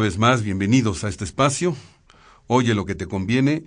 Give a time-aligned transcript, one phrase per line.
[0.00, 1.76] Vez más, bienvenidos a este espacio.
[2.46, 3.64] Oye lo que te conviene.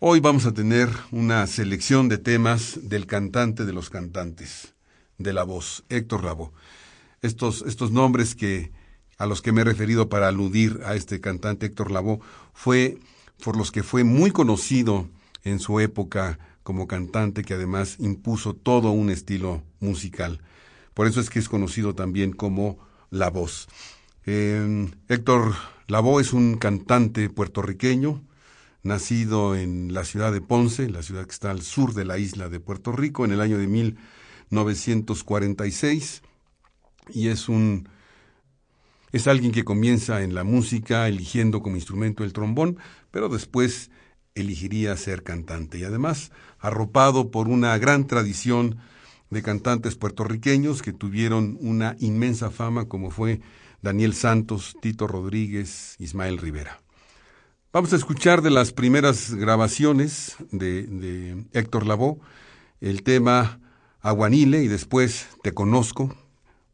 [0.00, 4.74] Hoy vamos a tener una selección de temas del cantante de los cantantes,
[5.18, 6.50] de la voz, Héctor Lavoe.
[7.22, 8.72] Estos, estos nombres que,
[9.16, 12.18] a los que me he referido para aludir a este cantante Héctor Lavoe
[12.52, 12.98] fue
[13.42, 15.08] por los que fue muy conocido
[15.44, 20.40] en su época como cantante que además impuso todo un estilo musical.
[20.94, 22.78] Por eso es que es conocido también como
[23.10, 23.68] La Voz.
[24.26, 25.54] Héctor
[25.86, 28.22] Lavoe es un cantante puertorriqueño,
[28.82, 32.48] nacido en la ciudad de Ponce, la ciudad que está al sur de la isla
[32.48, 36.22] de Puerto Rico, en el año de 1946,
[37.12, 37.90] y es un
[39.12, 42.78] es alguien que comienza en la música eligiendo como instrumento el trombón,
[43.12, 43.92] pero después
[44.34, 45.78] elegiría ser cantante.
[45.78, 48.78] Y además arropado por una gran tradición
[49.30, 53.40] de cantantes puertorriqueños que tuvieron una inmensa fama como fue
[53.84, 56.80] Daniel Santos, Tito Rodríguez, Ismael Rivera.
[57.70, 62.18] Vamos a escuchar de las primeras grabaciones de, Héctor Lavoe
[62.80, 63.60] el tema
[64.00, 66.04] Aguanile y después Te Conozco,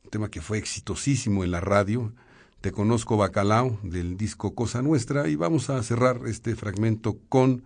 [0.05, 2.13] un tema que fue exitosísimo en la radio,
[2.61, 7.65] Te Conozco Bacalao del disco Cosa Nuestra y vamos a cerrar este fragmento con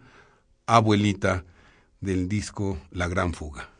[0.64, 1.44] Abuelita
[2.00, 3.73] del disco La Gran Fuga.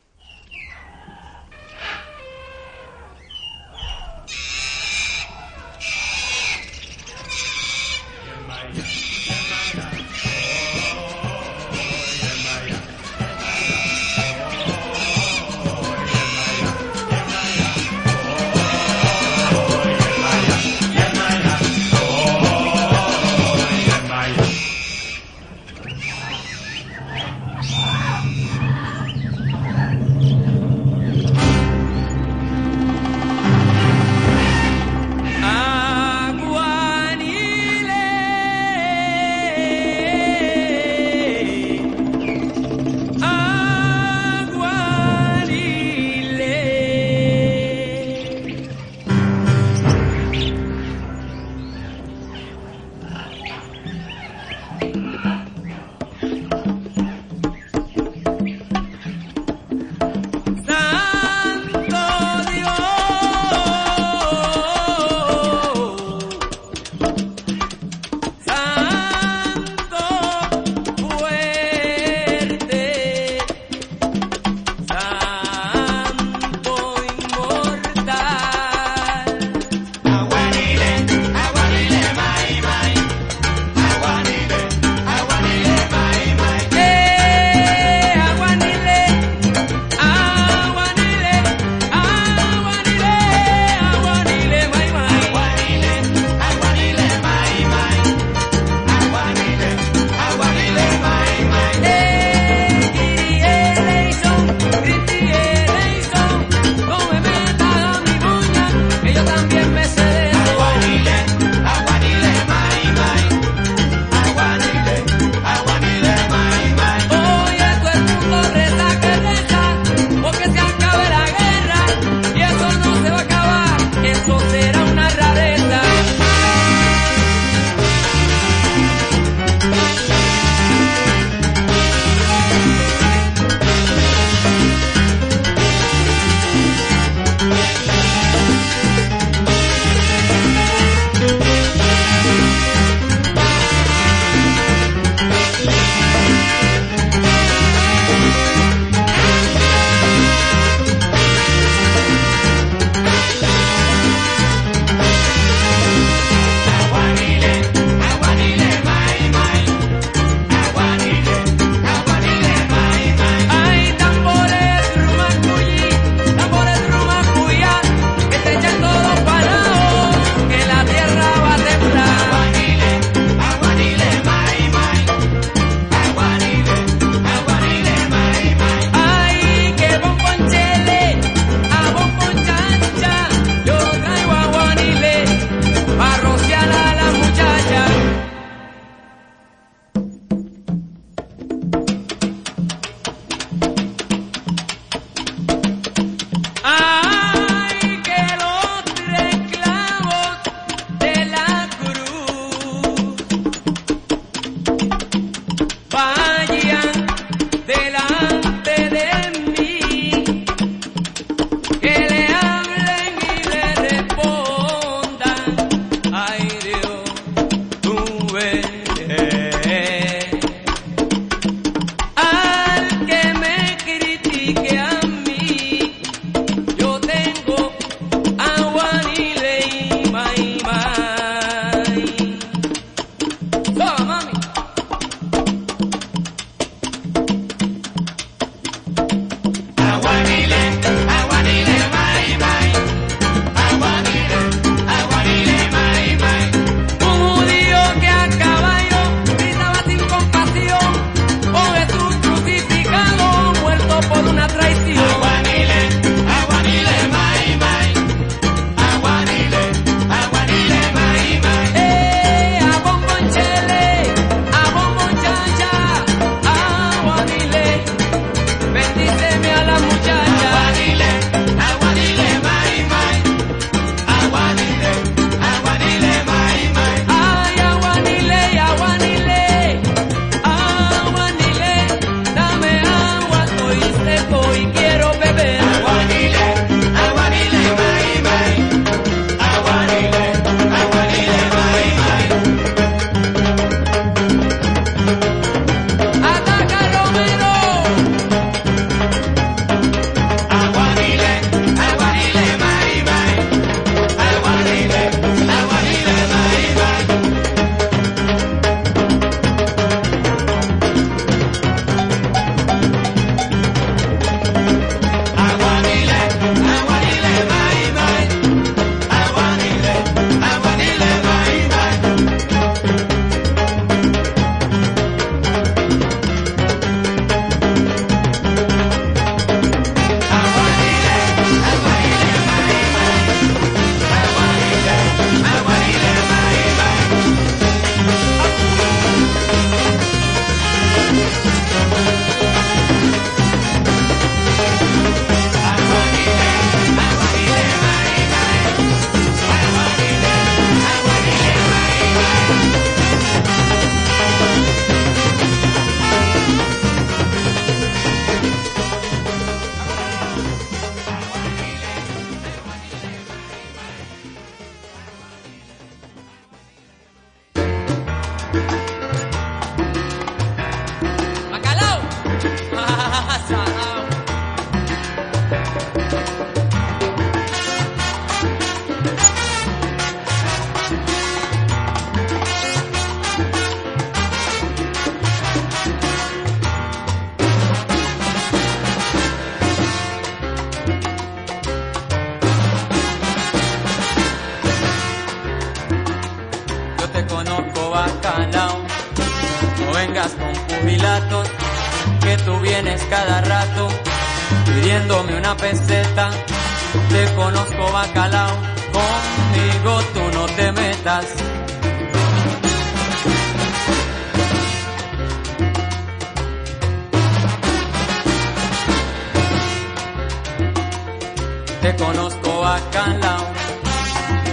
[421.84, 423.44] Te conozco a Canlao.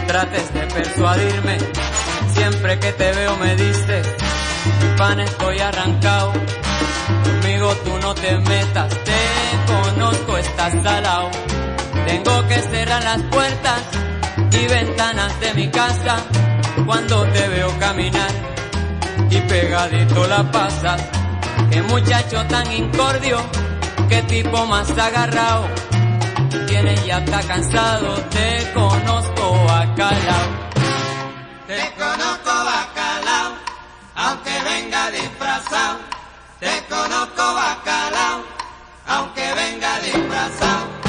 [0.05, 1.57] Trates de persuadirme.
[2.33, 4.01] Siempre que te veo me diste.
[4.81, 6.33] Mi pan estoy arrancado.
[7.23, 8.89] Conmigo tú no te metas.
[9.05, 9.21] Te
[9.65, 11.31] conozco, estás salao.
[12.05, 13.81] Tengo que cerrar las puertas
[14.51, 16.17] y ventanas de mi casa
[16.85, 18.31] cuando te veo caminar
[19.29, 21.01] y pegadito la pasas.
[21.71, 23.37] Qué muchacho tan incordio,
[24.09, 25.90] qué tipo más agarrado
[26.59, 30.49] tiene ya está cansado, te conozco bacalao.
[31.67, 33.53] Te conozco bacalao,
[34.15, 35.99] aunque venga disfrazado.
[36.59, 38.43] Te conozco bacalao,
[39.07, 41.00] aunque venga disfrazado.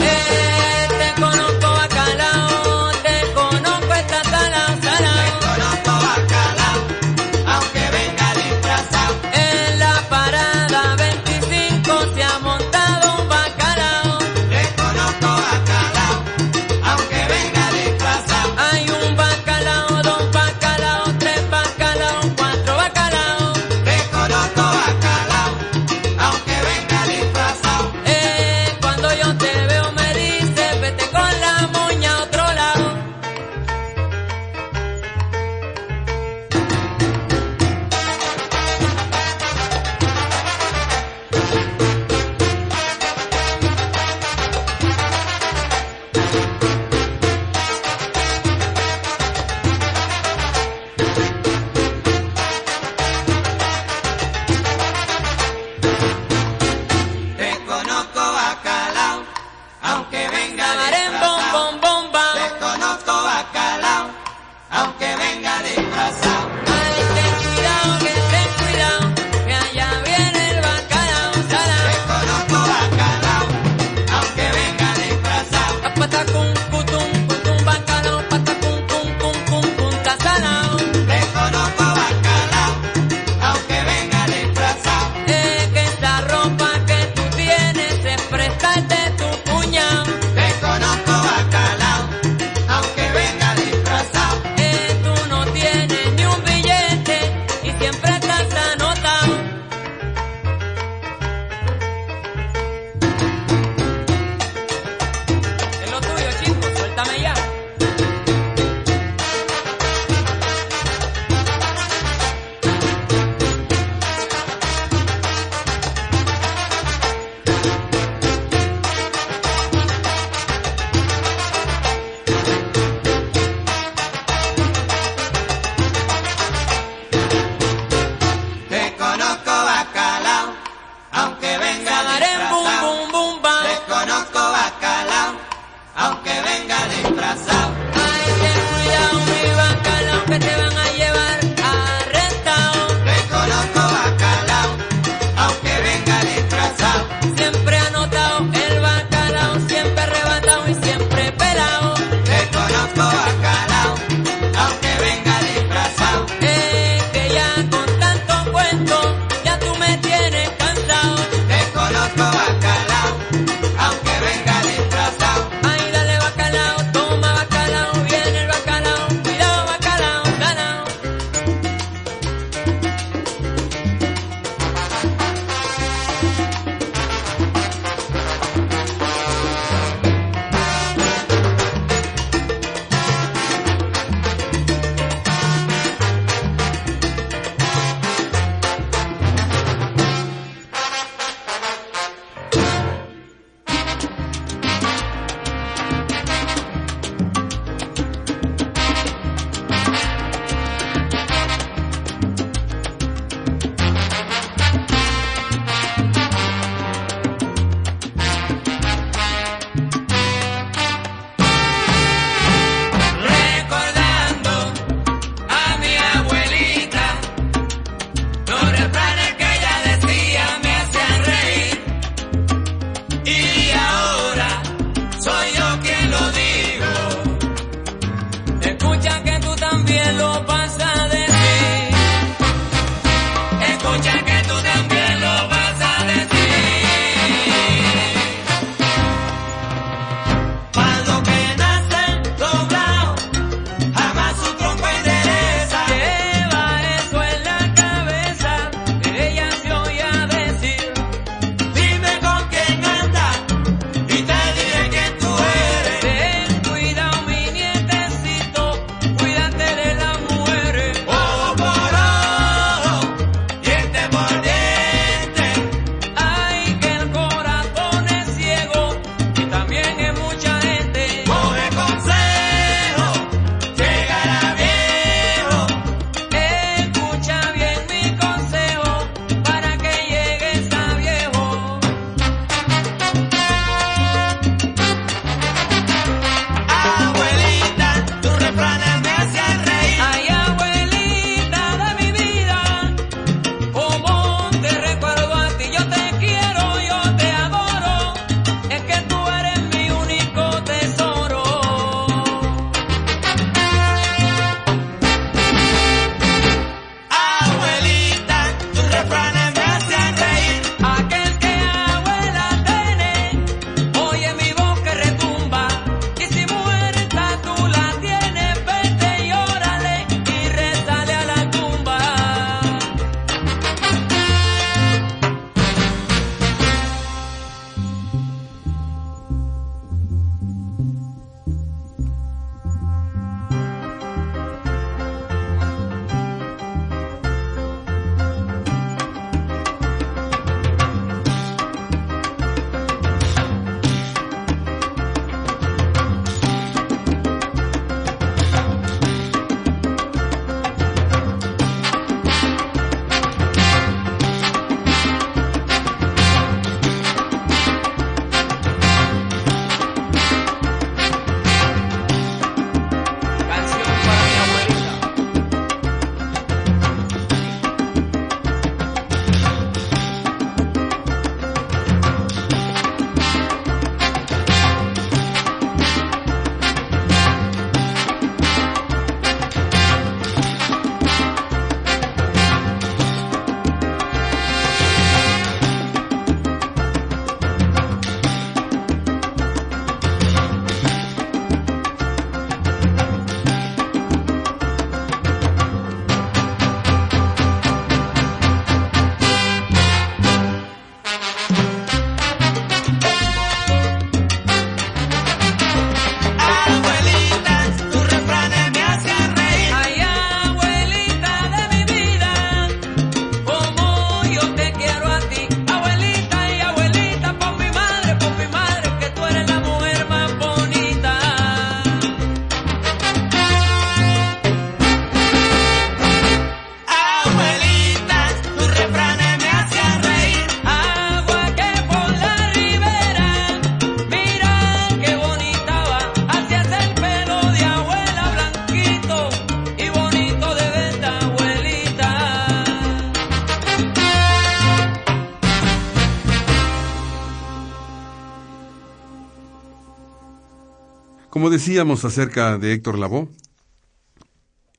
[451.52, 453.28] Decíamos acerca de Héctor Lavoe,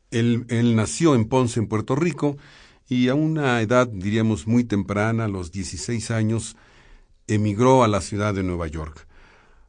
[0.10, 2.36] él, él, nació en Ponce, en Puerto Rico,
[2.90, 6.56] y a una edad, diríamos, muy temprana, a los 16 años,
[7.28, 9.08] emigró a la ciudad de Nueva York.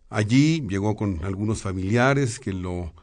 [0.09, 2.95] Allí llegó con algunos familiares que lo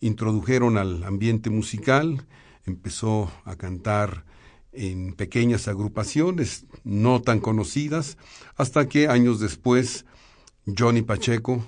[0.00, 2.26] introdujeron al ambiente musical,
[2.64, 4.24] empezó a cantar
[4.70, 8.18] en pequeñas agrupaciones no tan conocidas,
[8.56, 10.06] hasta que años después
[10.64, 11.64] Johnny Pacheco,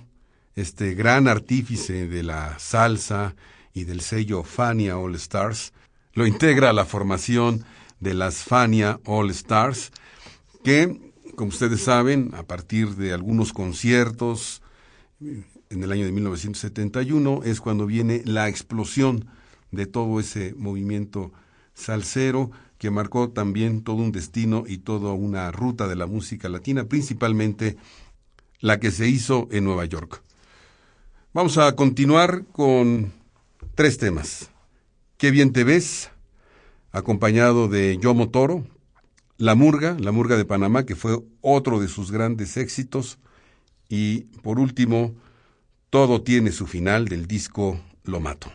[0.56, 3.34] este gran artífice de la salsa
[3.72, 5.72] y del sello Fania All Stars,
[6.14, 7.64] lo integra a la formación
[8.00, 9.92] de las Fania All Stars,
[10.64, 14.62] que, como ustedes saben, a partir de algunos conciertos
[15.20, 19.26] en el año de 1971 es cuando viene la explosión
[19.70, 21.32] de todo ese movimiento
[21.74, 26.84] salsero que marcó también todo un destino y toda una ruta de la música latina,
[26.84, 27.76] principalmente
[28.58, 30.22] la que se hizo en Nueva York.
[31.32, 33.12] Vamos a continuar con
[33.76, 34.50] tres temas.
[35.16, 36.10] Qué bien te ves,
[36.90, 38.66] acompañado de Yomo Toro,
[39.36, 43.20] La Murga, La Murga de Panamá, que fue otro de sus grandes éxitos,
[43.88, 45.14] y por último,
[45.88, 48.52] Todo tiene su final del disco Lo Mato.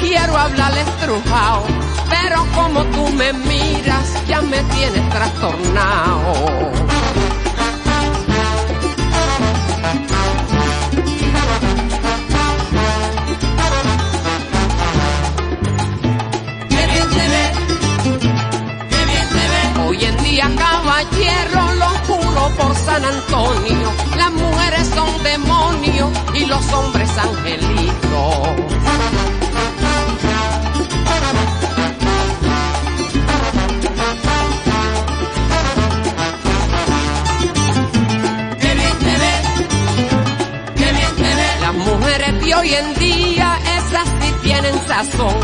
[0.00, 1.64] Quiero hablar estrujado,
[2.08, 6.93] pero como tú me miras ya me tienes trastornado.
[22.94, 28.48] San Antonio, las mujeres son demonios y los hombres angelitos.
[41.60, 45.34] Las mujeres de hoy en día, esas sí tienen sazón,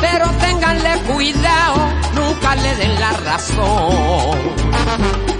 [0.00, 5.35] pero ténganle cuidado, nunca le den la razón.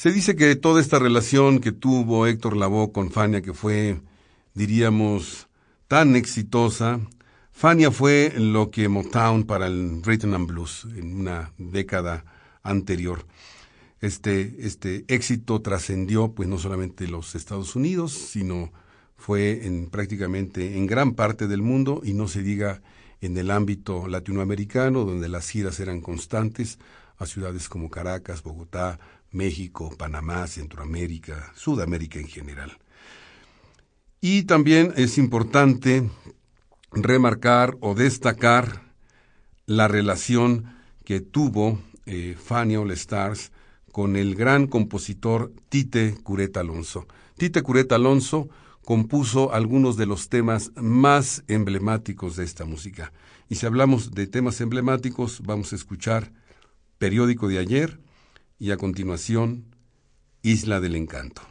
[0.00, 4.00] Se dice que toda esta relación que tuvo Héctor Lavoe con Fania, que fue,
[4.54, 5.50] diríamos,
[5.88, 7.00] tan exitosa,
[7.52, 12.24] Fania fue lo que Motown para el Rhythm and Blues en una década
[12.62, 13.26] anterior.
[14.00, 18.72] Este, este éxito trascendió pues no solamente los Estados Unidos, sino
[19.18, 22.80] fue en prácticamente en gran parte del mundo y no se diga
[23.20, 26.78] en el ámbito latinoamericano, donde las giras eran constantes
[27.18, 28.98] a ciudades como Caracas, Bogotá,
[29.32, 32.78] México, Panamá, Centroamérica, Sudamérica en general.
[34.20, 36.08] Y también es importante
[36.92, 38.82] remarcar o destacar
[39.66, 43.52] la relación que tuvo eh, Fanny All Stars
[43.92, 47.06] con el gran compositor Tite Cureta Alonso.
[47.36, 48.48] Tite Cureta Alonso
[48.84, 53.12] compuso algunos de los temas más emblemáticos de esta música.
[53.48, 56.32] Y si hablamos de temas emblemáticos, vamos a escuchar
[56.98, 57.98] Periódico de ayer
[58.60, 59.74] y a continuación
[60.42, 61.42] Isla del Encanto.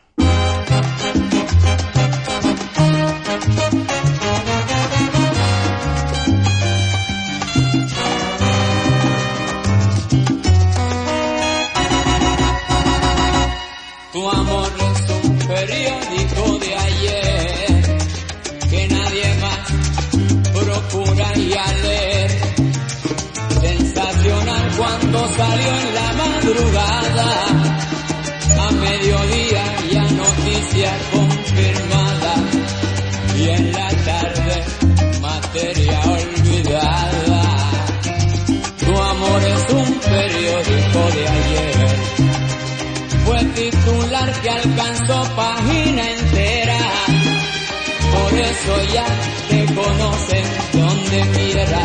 [49.90, 51.82] Conocen donde quiera.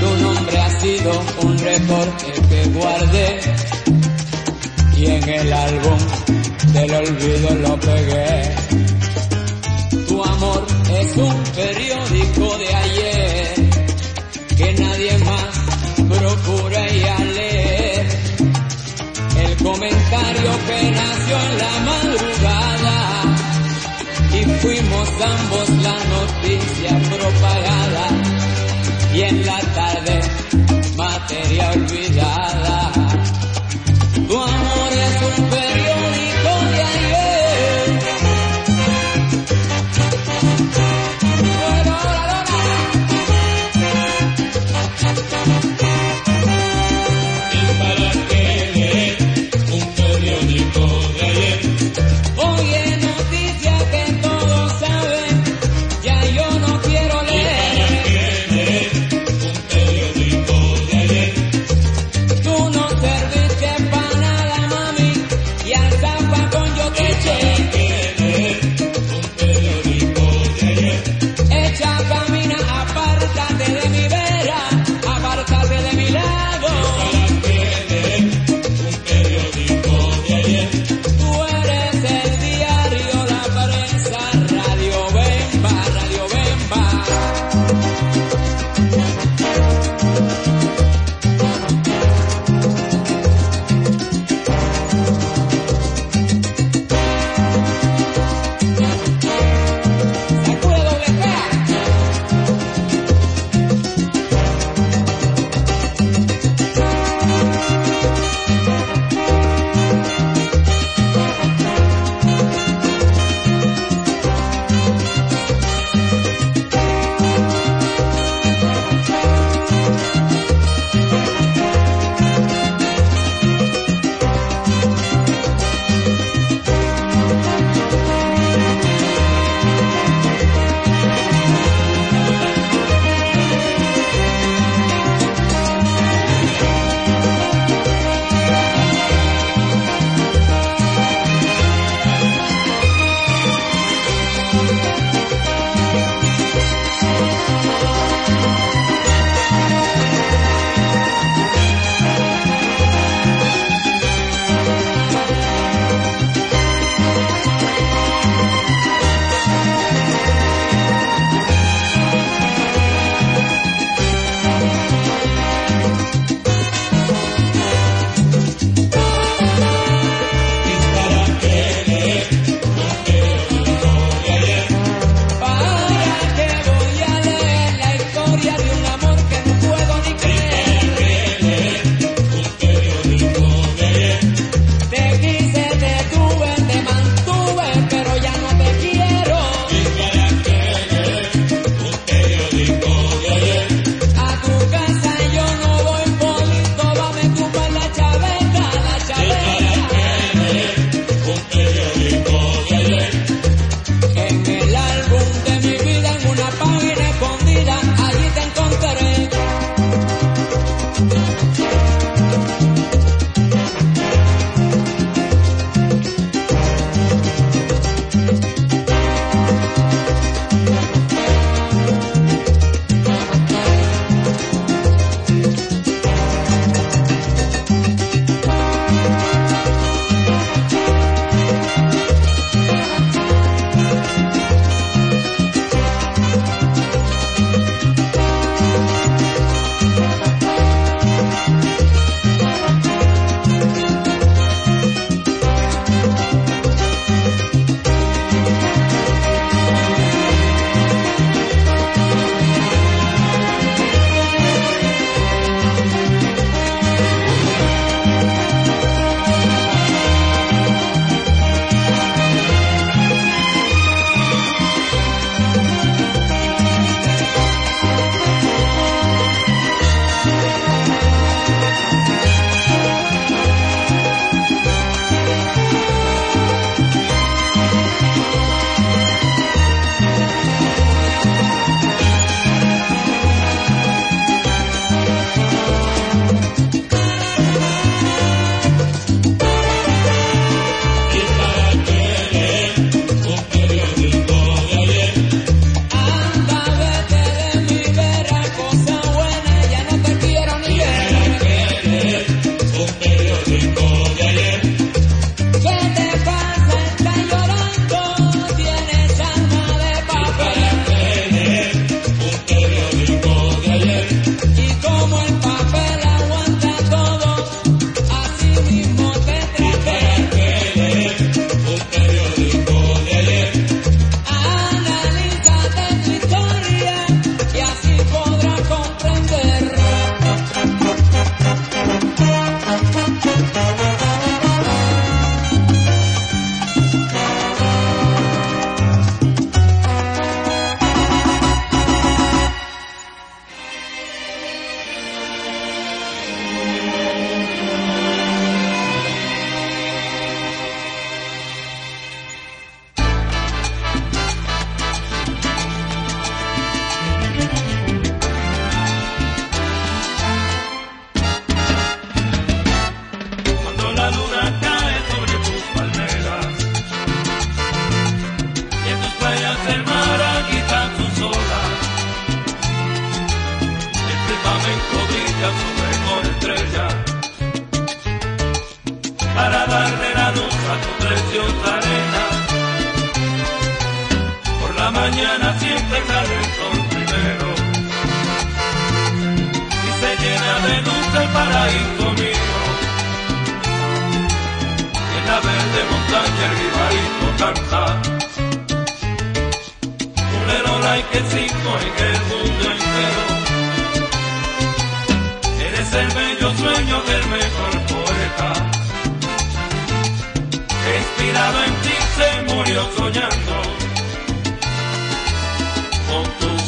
[0.00, 3.40] Tu nombre ha sido un reporte que guardé
[4.96, 5.98] y en el álbum
[6.72, 8.54] del olvido lo pegué.
[10.08, 10.66] Tu amor
[11.00, 13.54] es un periódico de ayer
[14.56, 15.52] que nadie más
[15.96, 18.06] procura ya leer
[19.44, 21.72] el comentario que nació en la
[22.04, 22.11] y
[24.62, 28.08] fuimos ambos la noticia propagada
[29.12, 30.41] y en la tarde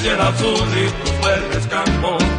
[0.04, 2.33] Cielo azul y tus verdes campos.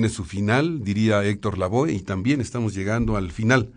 [0.00, 3.70] Tiene su final, diría Héctor Lavoe, y también estamos llegando al final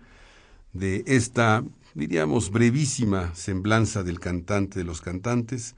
[0.71, 1.65] de esta,
[1.95, 5.75] diríamos, brevísima semblanza del cantante de los cantantes,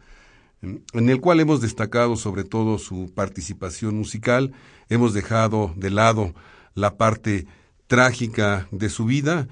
[0.62, 4.52] en el cual hemos destacado sobre todo su participación musical,
[4.88, 6.36] hemos dejado de lado
[6.76, 7.48] la parte
[7.88, 9.48] trágica de su vida,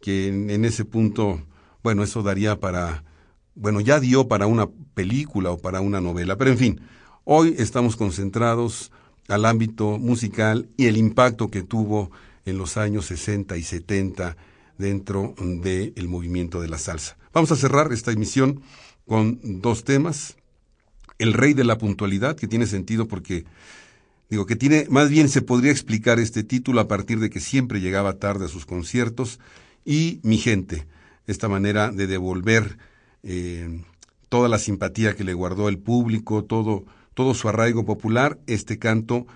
[0.00, 1.42] que en, en ese punto,
[1.82, 3.02] bueno, eso daría para,
[3.56, 6.80] bueno, ya dio para una película o para una novela, pero en fin,
[7.24, 8.92] hoy estamos concentrados
[9.28, 12.10] al ámbito musical y el impacto que tuvo
[12.44, 14.36] en los años 60 y 70
[14.78, 17.16] dentro del movimiento de la salsa.
[17.32, 18.62] Vamos a cerrar esta emisión
[19.06, 20.36] con dos temas.
[21.18, 23.44] El rey de la puntualidad, que tiene sentido porque,
[24.30, 27.80] digo, que tiene, más bien se podría explicar este título a partir de que siempre
[27.80, 29.40] llegaba tarde a sus conciertos,
[29.84, 30.86] y Mi gente,
[31.26, 32.76] esta manera de devolver
[33.22, 33.82] eh,
[34.28, 36.84] toda la simpatía que le guardó el público, todo,
[37.18, 39.26] todo su arraigo popular, este canto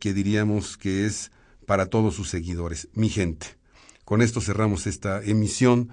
[0.00, 1.30] que diríamos que es
[1.68, 3.46] para todos sus seguidores, mi gente.
[4.04, 5.90] Con esto cerramos esta emisión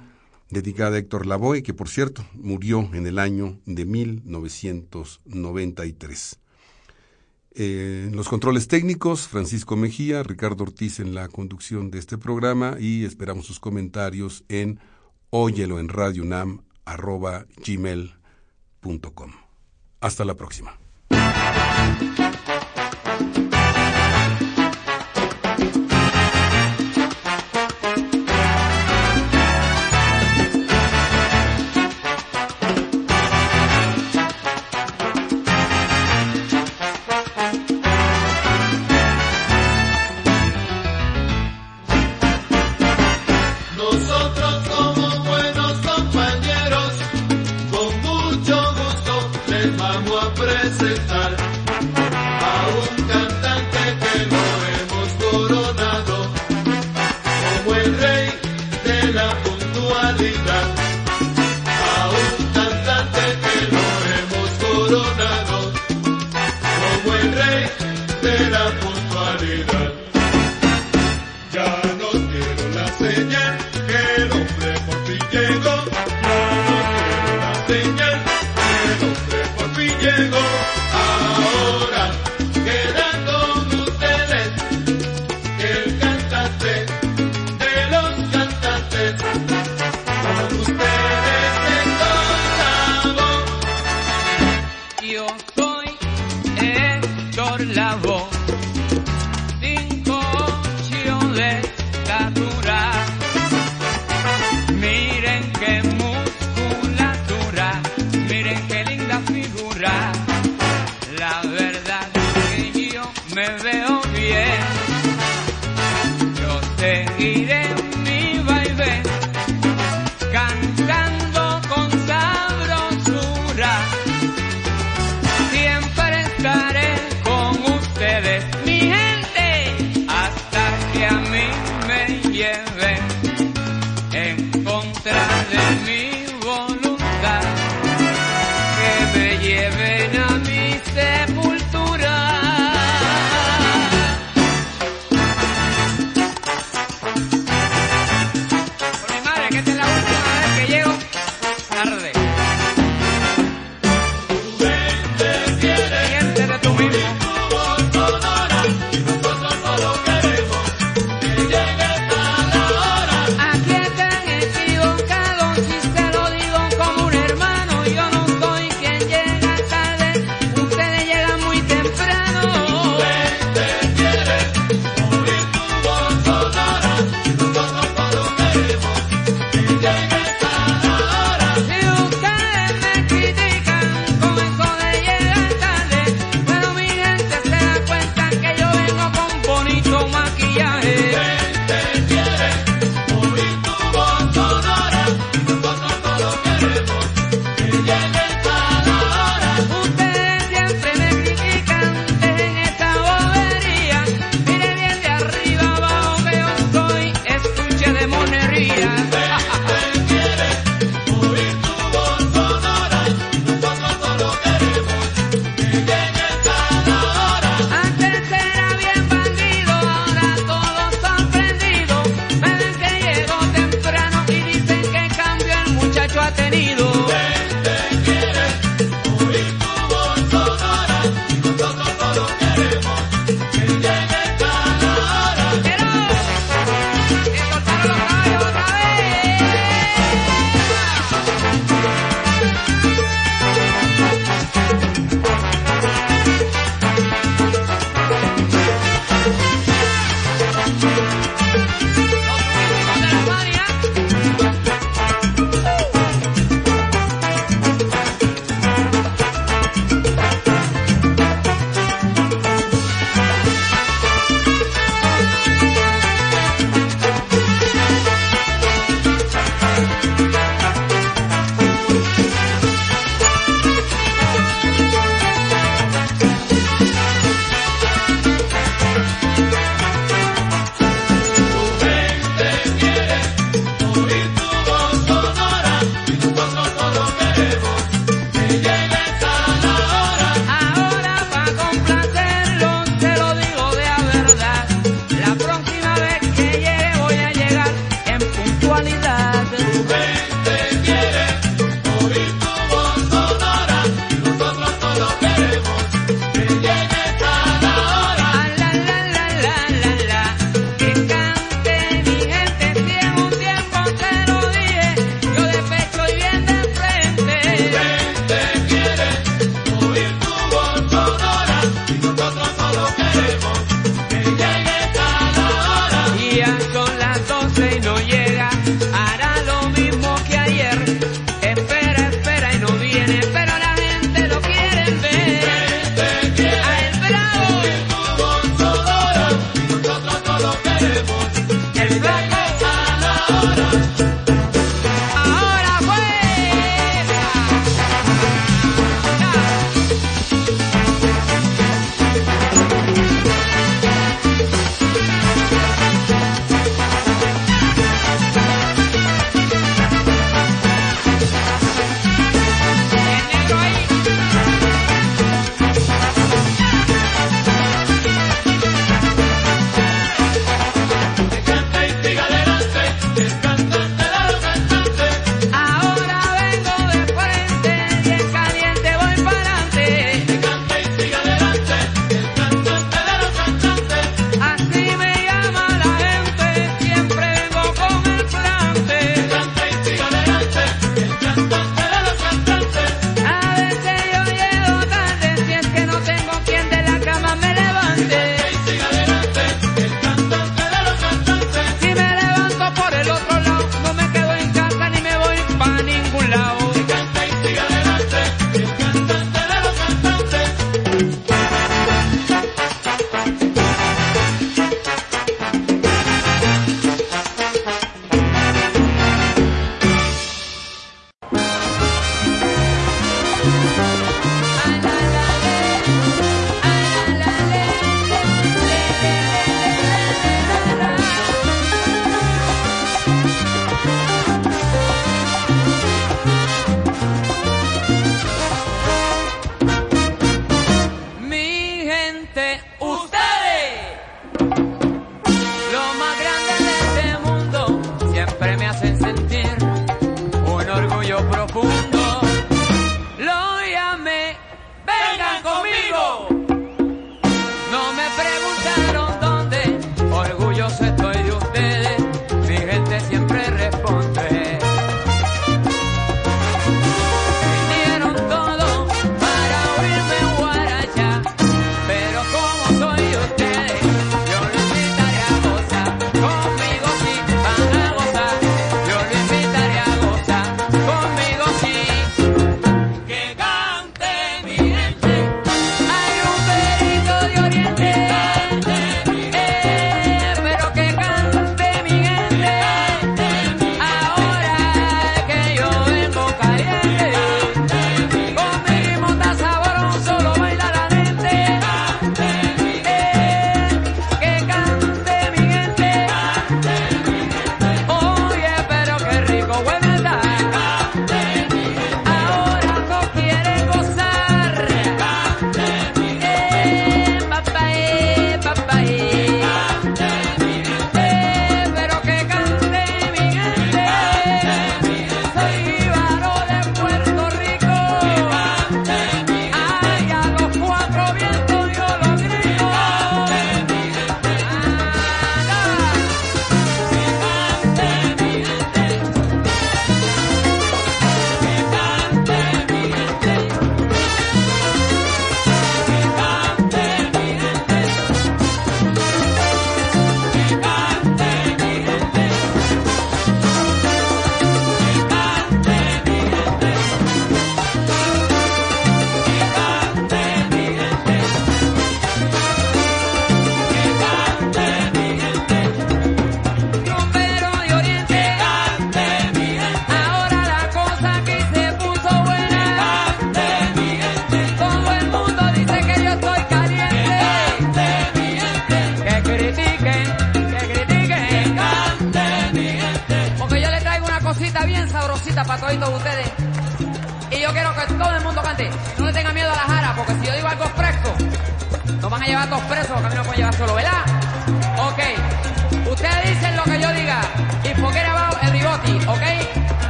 [0.49, 6.39] dedicada a Héctor Lavoe, que por cierto murió en el año de 1993.
[7.51, 12.77] En eh, los controles técnicos, Francisco Mejía, Ricardo Ortiz en la conducción de este programa
[12.79, 14.79] y esperamos sus comentarios en
[15.29, 15.89] óyelo en
[20.01, 20.88] Hasta la próxima.
[21.79, 23.48] えっ?